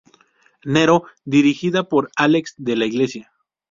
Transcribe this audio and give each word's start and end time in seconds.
Nero", 0.63 1.05
dirigida 1.25 1.83
por 1.87 2.09
Álex 2.15 2.55
de 2.57 2.75
la 2.75 2.87
Iglesia. 2.87 3.31